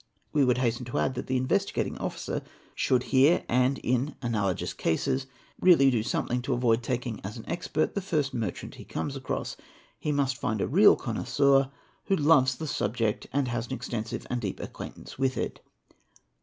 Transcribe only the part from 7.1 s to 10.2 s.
as an expert the first merchant he comes across; he